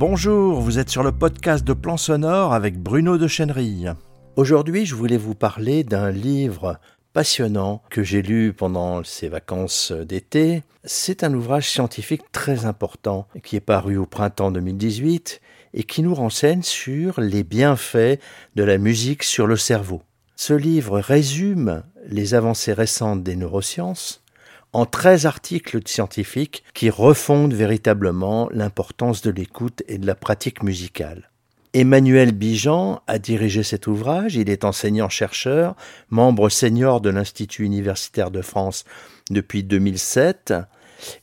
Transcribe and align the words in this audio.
Bonjour, 0.00 0.62
vous 0.62 0.78
êtes 0.78 0.88
sur 0.88 1.02
le 1.02 1.12
podcast 1.12 1.62
de 1.62 1.74
Plan 1.74 1.98
Sonore 1.98 2.54
avec 2.54 2.78
Bruno 2.78 3.18
de 3.18 3.28
Chenerille. 3.28 3.92
Aujourd'hui, 4.34 4.86
je 4.86 4.94
voulais 4.94 5.18
vous 5.18 5.34
parler 5.34 5.84
d'un 5.84 6.10
livre 6.10 6.80
passionnant 7.12 7.82
que 7.90 8.02
j'ai 8.02 8.22
lu 8.22 8.54
pendant 8.54 9.04
ces 9.04 9.28
vacances 9.28 9.92
d'été. 9.92 10.62
C'est 10.84 11.22
un 11.22 11.34
ouvrage 11.34 11.68
scientifique 11.68 12.32
très 12.32 12.64
important 12.64 13.28
qui 13.42 13.56
est 13.56 13.60
paru 13.60 13.98
au 13.98 14.06
printemps 14.06 14.50
2018 14.50 15.42
et 15.74 15.82
qui 15.82 16.00
nous 16.00 16.14
renseigne 16.14 16.62
sur 16.62 17.20
les 17.20 17.44
bienfaits 17.44 18.20
de 18.56 18.64
la 18.64 18.78
musique 18.78 19.22
sur 19.22 19.46
le 19.46 19.58
cerveau. 19.58 20.00
Ce 20.34 20.54
livre 20.54 20.98
résume 20.98 21.82
les 22.06 22.32
avancées 22.32 22.72
récentes 22.72 23.22
des 23.22 23.36
neurosciences 23.36 24.19
en 24.72 24.86
13 24.86 25.26
articles 25.26 25.80
scientifiques 25.86 26.64
qui 26.74 26.90
refondent 26.90 27.54
véritablement 27.54 28.48
l'importance 28.52 29.22
de 29.22 29.30
l'écoute 29.30 29.82
et 29.88 29.98
de 29.98 30.06
la 30.06 30.14
pratique 30.14 30.62
musicale. 30.62 31.30
Emmanuel 31.72 32.32
Bijan 32.32 33.00
a 33.06 33.18
dirigé 33.18 33.62
cet 33.62 33.86
ouvrage, 33.86 34.34
il 34.34 34.50
est 34.50 34.64
enseignant-chercheur, 34.64 35.76
membre 36.08 36.48
senior 36.48 37.00
de 37.00 37.10
l'Institut 37.10 37.64
universitaire 37.64 38.32
de 38.32 38.42
France 38.42 38.84
depuis 39.30 39.62
2007 39.62 40.52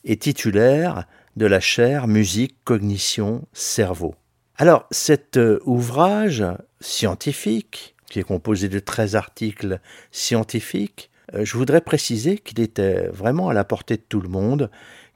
et 0.05 0.17
titulaire 0.17 1.05
de 1.35 1.45
la 1.45 1.59
chaire 1.59 2.07
Musique, 2.07 2.55
Cognition, 2.63 3.45
Cerveau. 3.51 4.15
Alors 4.55 4.87
cet 4.89 5.37
euh, 5.37 5.59
ouvrage 5.65 6.43
scientifique, 6.79 7.95
qui 8.09 8.19
est 8.19 8.23
composé 8.23 8.69
de 8.69 8.79
13 8.79 9.15
articles 9.15 9.79
scientifiques, 10.11 11.11
je 11.33 11.57
voudrais 11.57 11.81
préciser 11.81 12.37
qu'il 12.37 12.59
était 12.59 13.07
vraiment 13.07 13.49
à 13.49 13.53
la 13.53 13.63
portée 13.63 13.97
de 13.97 14.03
tout 14.07 14.21
le 14.21 14.29
monde, 14.29 14.69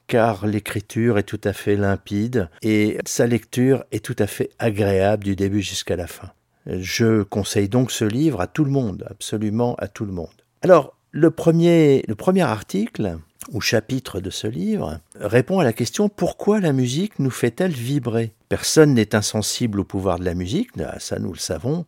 car 0.07 0.45
l'écriture 0.45 1.17
est 1.17 1.23
tout 1.23 1.39
à 1.43 1.53
fait 1.53 1.77
limpide 1.77 2.49
et 2.61 2.97
sa 3.05 3.27
lecture 3.27 3.85
est 3.93 4.03
tout 4.03 4.15
à 4.19 4.27
fait 4.27 4.49
agréable 4.59 5.23
du 5.23 5.37
début 5.37 5.61
jusqu'à 5.61 5.95
la 5.95 6.07
fin. 6.07 6.31
Je 6.65 7.23
conseille 7.23 7.69
donc 7.69 7.91
ce 7.91 8.05
livre 8.05 8.41
à 8.41 8.47
tout 8.47 8.65
le 8.65 8.71
monde, 8.71 9.05
absolument 9.09 9.75
à 9.75 9.87
tout 9.87 10.05
le 10.05 10.11
monde. 10.11 10.27
Alors, 10.63 10.97
le 11.11 11.31
premier, 11.31 12.03
le 12.07 12.15
premier 12.15 12.41
article 12.41 13.17
ou 13.51 13.61
chapitre 13.61 14.19
de 14.19 14.29
ce 14.29 14.47
livre 14.47 14.99
répond 15.15 15.59
à 15.59 15.63
la 15.63 15.73
question 15.73 16.09
pourquoi 16.09 16.59
la 16.59 16.73
musique 16.73 17.17
nous 17.19 17.31
fait-elle 17.31 17.71
vibrer? 17.71 18.33
Personne 18.49 18.93
n'est 18.93 19.15
insensible 19.15 19.79
au 19.79 19.83
pouvoir 19.83 20.19
de 20.19 20.25
la 20.25 20.35
musique, 20.35 20.71
ça 20.99 21.19
nous 21.19 21.31
le 21.31 21.39
savons. 21.39 21.85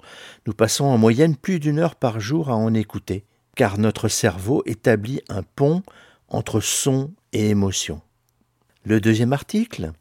Nous 0.47 0.53
passons 0.53 0.85
en 0.85 0.97
moyenne 0.97 1.35
plus 1.35 1.59
d'une 1.59 1.79
heure 1.79 1.95
par 1.95 2.19
jour 2.19 2.49
à 2.49 2.55
en 2.55 2.73
écouter 2.73 3.25
car 3.55 3.77
notre 3.77 4.07
cerveau 4.07 4.63
établit 4.65 5.21
un 5.29 5.43
pont 5.43 5.83
entre 6.27 6.59
son 6.59 7.11
et 7.31 7.49
émotion. 7.49 8.01
Le 8.85 8.99
deuxième 8.99 9.33
article, 9.33 9.91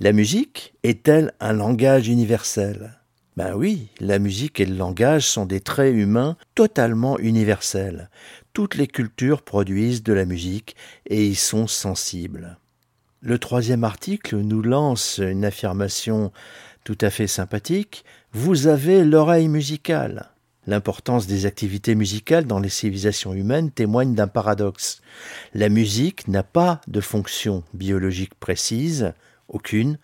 la 0.00 0.12
musique 0.12 0.74
est-elle 0.82 1.32
un 1.40 1.52
langage 1.52 2.08
universel? 2.08 2.98
Ben 3.36 3.54
oui, 3.54 3.88
la 4.00 4.18
musique 4.18 4.60
et 4.60 4.66
le 4.66 4.76
langage 4.76 5.26
sont 5.26 5.44
des 5.44 5.60
traits 5.60 5.94
humains 5.94 6.36
totalement 6.54 7.18
universels. 7.18 8.08
Toutes 8.54 8.76
les 8.76 8.86
cultures 8.86 9.42
produisent 9.42 10.02
de 10.02 10.14
la 10.14 10.24
musique 10.24 10.74
et 11.06 11.26
y 11.26 11.34
sont 11.34 11.66
sensibles. 11.66 12.58
Le 13.20 13.38
troisième 13.38 13.84
article 13.84 14.36
nous 14.36 14.62
lance 14.62 15.18
une 15.18 15.44
affirmation 15.44 16.32
tout 16.84 16.96
à 17.00 17.10
fait 17.10 17.26
sympathique. 17.26 18.04
Vous 18.32 18.68
avez 18.68 19.04
l'oreille 19.04 19.48
musicale. 19.48 20.30
L'importance 20.66 21.26
des 21.26 21.46
activités 21.46 21.94
musicales 21.94 22.44
dans 22.44 22.58
les 22.58 22.68
civilisations 22.68 23.32
humaines 23.32 23.70
témoigne 23.70 24.14
d'un 24.14 24.26
paradoxe. 24.26 25.00
La 25.54 25.68
musique 25.68 26.26
n'a 26.26 26.42
pas 26.42 26.80
de 26.88 27.00
fonction 27.00 27.62
biologique 27.72 28.34
précise, 28.34 29.12
aucune, 29.48 29.98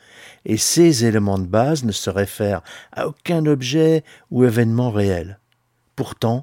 et 0.44 0.56
ces 0.56 1.04
éléments 1.04 1.38
de 1.38 1.46
base 1.46 1.84
ne 1.84 1.92
se 1.92 2.10
réfèrent 2.10 2.62
à 2.92 3.08
aucun 3.08 3.44
objet 3.46 4.04
ou 4.30 4.44
événement 4.44 4.90
réel. 4.90 5.40
Pourtant, 5.96 6.42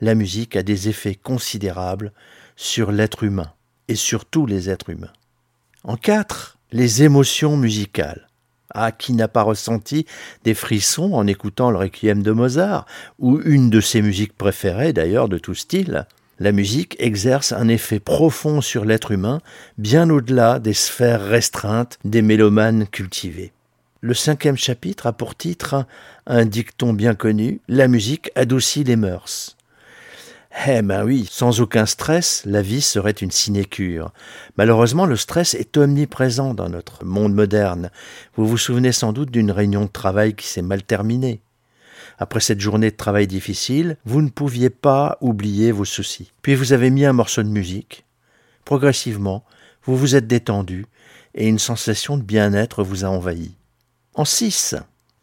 la 0.00 0.14
musique 0.14 0.56
a 0.56 0.62
des 0.62 0.88
effets 0.88 1.14
considérables 1.14 2.12
sur 2.56 2.92
l'être 2.92 3.22
humain, 3.22 3.52
et 3.88 3.94
sur 3.94 4.24
tous 4.24 4.46
les 4.46 4.68
êtres 4.68 4.90
humains. 4.90 5.12
En 5.84 5.96
quatre, 5.96 6.58
les 6.72 7.02
émotions 7.02 7.56
musicales. 7.56 8.25
Ah, 8.74 8.92
qui 8.92 9.12
n'a 9.12 9.28
pas 9.28 9.42
ressenti 9.42 10.06
des 10.44 10.54
frissons 10.54 11.12
en 11.12 11.26
écoutant 11.26 11.70
le 11.70 11.78
requiem 11.78 12.22
de 12.22 12.32
Mozart, 12.32 12.86
ou 13.18 13.40
une 13.44 13.70
de 13.70 13.80
ses 13.80 14.02
musiques 14.02 14.36
préférées 14.36 14.92
d'ailleurs 14.92 15.28
de 15.28 15.38
tout 15.38 15.54
style 15.54 16.06
La 16.40 16.52
musique 16.52 16.96
exerce 16.98 17.52
un 17.52 17.68
effet 17.68 18.00
profond 18.00 18.60
sur 18.60 18.84
l'être 18.84 19.12
humain, 19.12 19.40
bien 19.78 20.10
au-delà 20.10 20.58
des 20.58 20.74
sphères 20.74 21.24
restreintes 21.24 21.98
des 22.04 22.22
mélomanes 22.22 22.86
cultivés. 22.86 23.52
Le 24.00 24.14
cinquième 24.14 24.56
chapitre 24.56 25.06
a 25.06 25.12
pour 25.12 25.34
titre 25.36 25.86
un 26.26 26.44
dicton 26.44 26.92
bien 26.92 27.14
connu 27.14 27.60
La 27.68 27.88
musique 27.88 28.30
adoucit 28.34 28.84
les 28.84 28.96
mœurs. 28.96 29.55
Eh 30.64 30.80
ben 30.80 31.04
oui, 31.04 31.28
sans 31.30 31.60
aucun 31.60 31.84
stress, 31.84 32.42
la 32.46 32.62
vie 32.62 32.80
serait 32.80 33.10
une 33.10 33.30
sinécure. 33.30 34.12
Malheureusement, 34.56 35.04
le 35.04 35.16
stress 35.16 35.54
est 35.54 35.76
omniprésent 35.76 36.54
dans 36.54 36.70
notre 36.70 37.04
monde 37.04 37.34
moderne. 37.34 37.90
Vous 38.36 38.46
vous 38.46 38.56
souvenez 38.56 38.92
sans 38.92 39.12
doute 39.12 39.30
d'une 39.30 39.50
réunion 39.50 39.82
de 39.84 39.90
travail 39.90 40.34
qui 40.34 40.46
s'est 40.46 40.62
mal 40.62 40.82
terminée. 40.82 41.40
Après 42.18 42.40
cette 42.40 42.60
journée 42.60 42.90
de 42.90 42.96
travail 42.96 43.26
difficile, 43.26 43.98
vous 44.06 44.22
ne 44.22 44.30
pouviez 44.30 44.70
pas 44.70 45.18
oublier 45.20 45.72
vos 45.72 45.84
soucis. 45.84 46.32
Puis 46.40 46.54
vous 46.54 46.72
avez 46.72 46.88
mis 46.88 47.04
un 47.04 47.12
morceau 47.12 47.42
de 47.42 47.48
musique. 47.48 48.06
Progressivement, 48.64 49.44
vous 49.84 49.96
vous 49.96 50.16
êtes 50.16 50.26
détendu 50.26 50.86
et 51.34 51.46
une 51.46 51.58
sensation 51.58 52.16
de 52.16 52.22
bien-être 52.22 52.82
vous 52.82 53.04
a 53.04 53.08
envahi. 53.08 53.52
En 54.14 54.24
six, 54.24 54.74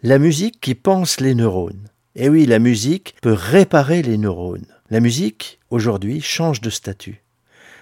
la 0.03 0.19
musique 0.19 0.61
qui 0.61 0.75
pense 0.75 1.19
les 1.19 1.33
neurones. 1.33 1.89
Eh 2.15 2.29
oui, 2.29 2.45
la 2.45 2.59
musique 2.59 3.15
peut 3.23 3.33
réparer 3.33 4.03
les 4.03 4.19
neurones. 4.19 4.67
La 4.93 4.99
musique, 4.99 5.59
aujourd'hui, 5.71 6.21
change 6.21 6.61
de 6.61 6.69
statut. 6.69 7.23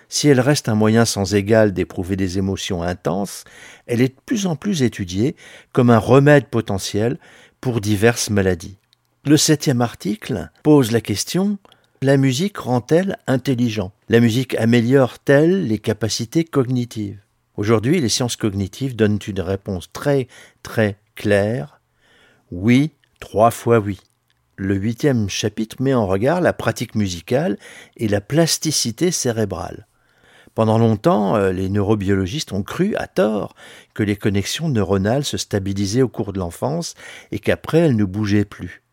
Si 0.07 0.29
elle 0.29 0.39
reste 0.39 0.69
un 0.69 0.75
moyen 0.75 1.03
sans 1.03 1.35
égal 1.35 1.73
d'éprouver 1.73 2.16
des 2.16 2.38
émotions 2.38 2.83
intenses, 2.83 3.44
elle 3.85 3.99
est 3.99 4.16
de 4.16 4.22
plus 4.25 4.45
en 4.45 4.55
plus 4.55 4.81
étudiée 4.81 5.35
comme 5.73 5.89
un 5.89 5.97
remède 5.97 6.45
potentiel 6.45 7.19
pour 7.59 7.81
diverses 7.81 8.29
maladies. 8.29 8.77
Le 9.25 9.35
septième 9.35 9.81
article 9.81 10.51
pose 10.63 10.94
la 10.94 11.01
question 11.01 11.57
la 12.01 12.16
musique 12.16 12.57
rend-elle 12.57 13.17
intelligent? 13.28 13.91
La 14.07 14.22
musique 14.22 14.55
améliore-t-elle 14.55 15.67
les 15.67 15.79
capacités 15.79 16.45
cognitives? 16.45 17.19
Aujourd'hui, 17.57 17.99
les 17.99 18.07
sciences 18.07 18.38
cognitives 18.38 18.95
donnent 18.95 19.19
une 19.28 19.41
réponse 19.41 19.91
très 19.91 20.29
très 20.63 20.95
claire 21.16 21.81
oui, 22.51 22.91
trois 23.19 23.51
fois 23.51 23.79
oui. 23.79 23.99
Le 24.63 24.75
huitième 24.75 25.27
chapitre 25.27 25.77
met 25.79 25.95
en 25.95 26.05
regard 26.05 26.39
la 26.39 26.53
pratique 26.53 26.94
musicale 26.94 27.57
et 27.97 28.07
la 28.07 28.22
plasticité 28.22 29.09
cérébrale. 29.09 29.88
Pendant 30.53 30.77
longtemps, 30.77 31.35
euh, 31.35 31.51
les 31.51 31.67
neurobiologistes 31.67 32.53
ont 32.53 32.61
cru, 32.61 32.95
à 32.95 33.07
tort, 33.07 33.55
que 33.95 34.03
les 34.03 34.16
connexions 34.16 34.69
neuronales 34.69 35.25
se 35.25 35.38
stabilisaient 35.38 36.03
au 36.03 36.09
cours 36.09 36.31
de 36.31 36.38
l'enfance 36.38 36.94
et 37.31 37.39
qu'après 37.39 37.79
elles 37.79 37.95
ne 37.95 38.05
bougeaient 38.05 38.45
plus. 38.45 38.83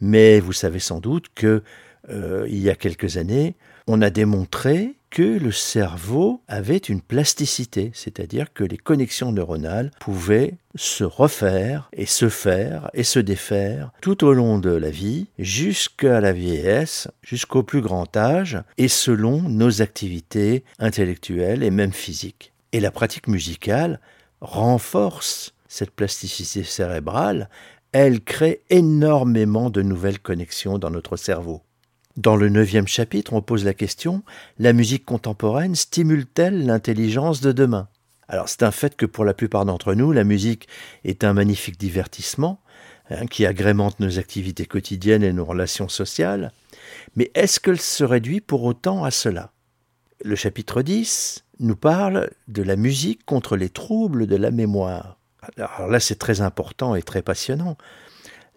Mais 0.00 0.38
vous 0.38 0.52
savez 0.52 0.78
sans 0.78 1.00
doute 1.00 1.26
que, 1.34 1.64
euh, 2.08 2.46
il 2.48 2.60
y 2.60 2.70
a 2.70 2.76
quelques 2.76 3.16
années, 3.16 3.56
on 3.88 4.02
a 4.02 4.10
démontré 4.10 4.94
que 5.12 5.22
le 5.22 5.52
cerveau 5.52 6.40
avait 6.48 6.78
une 6.78 7.02
plasticité, 7.02 7.90
c'est-à-dire 7.92 8.50
que 8.54 8.64
les 8.64 8.78
connexions 8.78 9.30
neuronales 9.30 9.90
pouvaient 10.00 10.54
se 10.74 11.04
refaire 11.04 11.90
et 11.92 12.06
se 12.06 12.30
faire 12.30 12.90
et 12.94 13.04
se 13.04 13.18
défaire 13.18 13.92
tout 14.00 14.24
au 14.24 14.32
long 14.32 14.58
de 14.58 14.70
la 14.70 14.88
vie, 14.88 15.26
jusqu'à 15.38 16.22
la 16.22 16.32
vieillesse, 16.32 17.08
jusqu'au 17.20 17.62
plus 17.62 17.82
grand 17.82 18.16
âge, 18.16 18.58
et 18.78 18.88
selon 18.88 19.42
nos 19.42 19.82
activités 19.82 20.64
intellectuelles 20.78 21.62
et 21.62 21.70
même 21.70 21.92
physiques. 21.92 22.54
Et 22.72 22.80
la 22.80 22.90
pratique 22.90 23.28
musicale 23.28 24.00
renforce 24.40 25.52
cette 25.68 25.90
plasticité 25.90 26.64
cérébrale, 26.64 27.50
elle 27.92 28.22
crée 28.22 28.62
énormément 28.70 29.68
de 29.68 29.82
nouvelles 29.82 30.20
connexions 30.20 30.78
dans 30.78 30.90
notre 30.90 31.18
cerveau. 31.18 31.60
Dans 32.18 32.36
le 32.36 32.50
neuvième 32.50 32.88
chapitre, 32.88 33.32
on 33.32 33.40
pose 33.40 33.64
la 33.64 33.72
question 33.72 34.22
la 34.58 34.74
musique 34.74 35.06
contemporaine 35.06 35.74
stimule-t-elle 35.74 36.66
l'intelligence 36.66 37.40
de 37.40 37.52
demain? 37.52 37.88
Alors, 38.28 38.50
c'est 38.50 38.62
un 38.62 38.70
fait 38.70 38.96
que 38.96 39.06
pour 39.06 39.24
la 39.24 39.32
plupart 39.32 39.64
d'entre 39.64 39.94
nous, 39.94 40.12
la 40.12 40.24
musique 40.24 40.68
est 41.04 41.24
un 41.24 41.32
magnifique 41.32 41.78
divertissement 41.78 42.60
hein, 43.08 43.26
qui 43.26 43.46
agrémente 43.46 43.98
nos 43.98 44.18
activités 44.18 44.66
quotidiennes 44.66 45.22
et 45.22 45.32
nos 45.32 45.46
relations 45.46 45.88
sociales. 45.88 46.52
Mais 47.16 47.30
est-ce 47.34 47.60
qu'elle 47.60 47.80
se 47.80 48.04
réduit 48.04 48.42
pour 48.42 48.62
autant 48.64 49.04
à 49.04 49.10
cela? 49.10 49.52
Le 50.22 50.36
chapitre 50.36 50.82
10 50.82 51.44
nous 51.60 51.76
parle 51.76 52.30
de 52.46 52.62
la 52.62 52.76
musique 52.76 53.24
contre 53.24 53.56
les 53.56 53.70
troubles 53.70 54.26
de 54.26 54.36
la 54.36 54.50
mémoire. 54.50 55.18
Alors 55.56 55.88
là, 55.88 55.98
c'est 55.98 56.18
très 56.18 56.42
important 56.42 56.94
et 56.94 57.02
très 57.02 57.22
passionnant. 57.22 57.78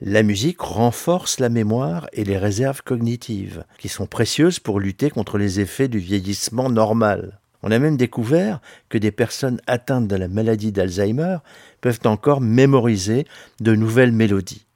La 0.02 0.24
musique 0.24 0.60
renforce 0.60 1.40
la 1.40 1.48
mémoire 1.48 2.08
et 2.12 2.26
les 2.26 2.38
réserves 2.38 2.82
cognitives, 2.84 3.64
qui 3.78 3.88
sont 3.88 4.08
précieuses 4.08 4.60
pour 4.60 4.82
lutter 4.82 5.10
contre 5.10 5.38
les 5.38 5.62
effets 5.62 5.88
du 5.88 6.00
vieillissement 6.00 6.70
normal. 6.70 7.40
On 7.64 7.72
a 7.72 7.80
même 7.80 7.96
découvert 7.96 8.60
que 8.90 8.98
des 8.98 9.14
personnes 9.14 9.62
atteintes 9.68 10.10
de 10.10 10.18
la 10.18 10.28
maladie 10.28 10.74
d'Alzheimer 10.74 11.38
peuvent 11.80 12.02
encore 12.04 12.42
mémoriser 12.42 13.26
de 13.62 13.74
nouvelles 13.74 14.12
mélodies. 14.12 14.68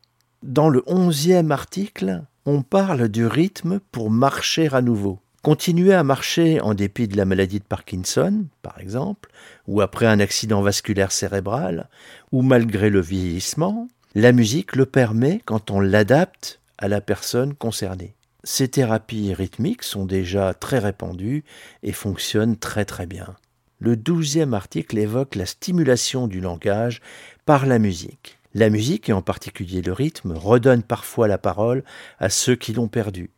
Dans 0.41 0.69
le 0.69 0.83
onzième 0.87 1.51
article, 1.51 2.23
on 2.45 2.61
parle 2.61 3.09
du 3.09 3.25
rythme 3.25 3.81
pour 3.91 4.09
marcher 4.09 4.69
à 4.71 4.81
nouveau. 4.81 5.19
Continuer 5.41 5.93
à 5.93 6.03
marcher 6.05 6.61
en 6.61 6.73
dépit 6.73 7.09
de 7.09 7.17
la 7.17 7.25
maladie 7.25 7.59
de 7.59 7.65
Parkinson, 7.65 8.45
par 8.61 8.79
exemple, 8.79 9.29
ou 9.67 9.81
après 9.81 10.05
un 10.05 10.21
accident 10.21 10.61
vasculaire 10.61 11.11
cérébral, 11.11 11.89
ou 12.31 12.41
malgré 12.41 12.89
le 12.89 13.01
vieillissement, 13.01 13.89
la 14.15 14.31
musique 14.31 14.75
le 14.75 14.87
permet 14.87 15.41
quand 15.45 15.69
on 15.69 15.79
l'adapte 15.79 16.59
à 16.79 16.87
la 16.87 16.99
personne 16.99 17.53
concernée. 17.53 18.15
Ces 18.43 18.67
thérapies 18.67 19.33
rythmiques 19.35 19.83
sont 19.83 20.05
déjà 20.05 20.55
très 20.55 20.79
répandues 20.79 21.43
et 21.83 21.91
fonctionnent 21.91 22.57
très 22.57 22.85
très 22.85 23.05
bien. 23.05 23.35
Le 23.79 23.95
douzième 23.95 24.55
article 24.55 24.97
évoque 24.97 25.35
la 25.35 25.45
stimulation 25.45 26.27
du 26.27 26.41
langage 26.41 27.01
par 27.45 27.67
la 27.67 27.77
musique. 27.77 28.39
La 28.55 28.71
musique, 28.71 29.09
et 29.09 29.13
en 29.13 29.21
particulier 29.21 29.81
le 29.83 29.93
rythme, 29.93 30.31
redonne 30.31 30.81
parfois 30.81 31.27
la 31.27 31.37
parole 31.37 31.83
à 32.17 32.29
ceux 32.29 32.55
qui 32.55 32.73
l'ont 32.73 32.87
perdue. 32.87 33.29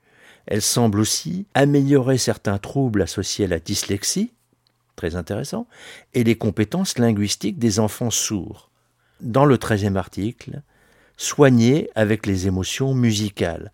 Elle 0.45 0.62
semble 0.62 1.01
aussi 1.01 1.47
améliorer 1.53 2.18
certains 2.18 2.59
troubles 2.59 3.01
associés 3.01 3.45
à 3.45 3.50
la 3.50 3.59
dyslexie, 3.59 4.31
très 4.95 5.15
intéressant, 5.15 5.68
et 6.13 6.23
les 6.23 6.38
compétences 6.38 6.97
linguistiques 6.97 7.59
des 7.59 7.79
enfants 7.79 8.09
sourds. 8.09 8.70
Dans 9.21 9.45
le 9.45 9.57
treizième 9.57 9.97
article, 9.97 10.62
soigner 11.18 11.89
avec 11.95 12.25
les 12.25 12.47
émotions 12.47 12.94
musicales 12.94 13.71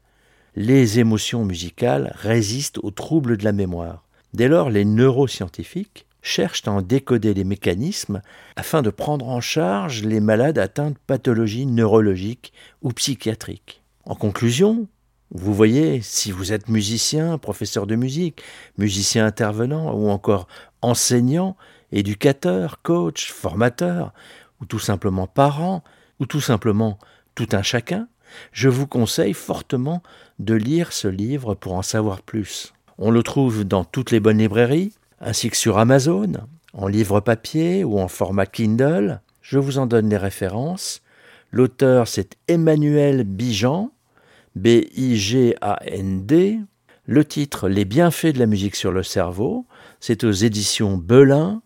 les 0.57 0.97
émotions 0.97 1.45
musicales 1.45 2.11
résistent 2.15 2.79
aux 2.81 2.89
troubles 2.89 3.38
de 3.38 3.44
la 3.44 3.51
mémoire. 3.51 4.03
Dès 4.33 4.47
lors, 4.47 4.71
les 4.71 4.85
neuroscientifiques 4.85 6.07
cherchent 6.23 6.67
à 6.67 6.71
en 6.71 6.81
décoder 6.81 7.35
les 7.35 7.44
mécanismes 7.44 8.23
afin 8.55 8.81
de 8.81 8.89
prendre 8.89 9.27
en 9.27 9.39
charge 9.39 10.01
les 10.01 10.19
malades 10.19 10.57
atteints 10.57 10.89
de 10.89 10.97
pathologies 11.05 11.67
neurologiques 11.67 12.53
ou 12.81 12.91
psychiatriques. 12.91 13.83
En 14.03 14.15
conclusion, 14.15 14.88
vous 15.29 15.53
voyez, 15.53 16.01
si 16.01 16.31
vous 16.31 16.53
êtes 16.53 16.69
musicien, 16.69 17.38
professeur 17.38 17.85
de 17.85 17.95
musique, 17.95 18.41
musicien 18.79 19.27
intervenant 19.27 19.94
ou 19.94 20.09
encore 20.09 20.47
enseignant, 20.81 21.55
éducateur, 21.91 22.81
coach, 22.81 23.31
formateur, 23.31 24.11
ou 24.62 24.65
tout 24.65 24.80
simplement 24.80 25.27
parent, 25.27 25.83
ou 26.19 26.25
tout 26.25 26.42
simplement 26.42 26.98
tout 27.36 27.50
un 27.51 27.62
chacun, 27.62 28.07
je 28.51 28.69
vous 28.69 28.88
conseille 28.88 29.33
fortement 29.33 30.01
de 30.39 30.54
lire 30.54 30.94
ce 30.94 31.07
livre 31.07 31.56
pour 31.56 31.74
en 31.74 31.81
savoir 31.81 32.21
plus. 32.21 32.74
On 32.98 33.12
le 33.12 33.24
trouve 33.24 33.63
dans 33.63 33.83
toutes 33.83 34.12
les 34.12 34.19
bonnes 34.19 34.39
librairies, 34.39 34.94
ainsi 35.19 35.50
que 35.50 35.57
sur 35.57 35.77
Amazon, 35.77 36.33
en 36.74 36.88
livre 36.88 37.19
papier 37.19 37.83
ou 37.83 38.00
en 38.00 38.07
format 38.07 38.45
Kindle. 38.45 39.21
Je 39.42 39.59
vous 39.59 39.77
en 39.77 39.86
donne 39.86 40.09
les 40.09 40.18
références. 40.18 41.01
L'auteur, 41.51 42.07
c'est 42.07 42.36
Emmanuel 42.48 43.24
Bijan, 43.24 43.92
B-I-G-A-N-D. 44.56 46.59
Le 47.06 47.25
titre 47.25 47.69
Les 47.69 47.86
bienfaits 47.86 48.33
de 48.33 48.39
la 48.39 48.48
musique 48.48 48.75
sur 48.75 48.92
le 48.92 49.04
cerveau, 49.04 49.65
c'est 50.00 50.24
aux 50.24 50.31
éditions 50.31 50.98
Belin, 50.98 51.62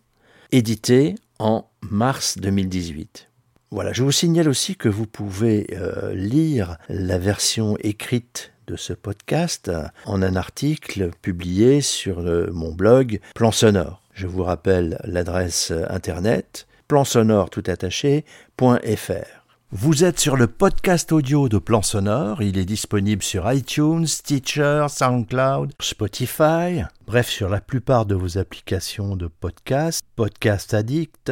édité 0.52 1.16
en 1.40 1.71
mars 1.90 2.38
2018. 2.38 3.30
Voilà, 3.72 3.94
je 3.94 4.04
vous 4.04 4.12
signale 4.12 4.50
aussi 4.50 4.76
que 4.76 4.90
vous 4.90 5.06
pouvez 5.06 5.68
euh, 5.74 6.14
lire 6.14 6.78
la 6.90 7.18
version 7.18 7.78
écrite 7.80 8.54
de 8.68 8.76
ce 8.76 8.94
podcast 8.94 9.72
en 10.06 10.22
un 10.22 10.36
article 10.36 11.12
publié 11.22 11.82
sur 11.82 12.20
euh, 12.20 12.50
mon 12.52 12.74
blog 12.74 13.20
Plan 13.34 13.52
Sonore. 13.52 14.02
Je 14.14 14.28
vous 14.28 14.44
rappelle 14.44 15.00
l'adresse 15.06 15.72
internet 15.90 16.68
plansonore 16.92 17.50
tout 17.50 17.64
Vous 19.72 20.04
êtes 20.04 20.20
sur 20.20 20.36
le 20.36 20.48
podcast 20.48 21.14
audio 21.14 21.48
de 21.48 21.58
Plan 21.58 21.82
Sonore. 21.82 22.42
Il 22.42 22.58
est 22.58 22.66
disponible 22.66 23.24
sur 23.24 23.50
iTunes, 23.50 24.06
Stitcher, 24.06 24.88
SoundCloud, 24.90 25.72
Spotify, 25.80 26.84
bref, 27.08 27.30
sur 27.30 27.48
la 27.48 27.62
plupart 27.62 28.06
de 28.06 28.16
vos 28.16 28.38
applications 28.38 29.16
de 29.16 29.28
podcast, 29.28 30.04
Podcast 30.18 30.74
Addict, 30.74 31.32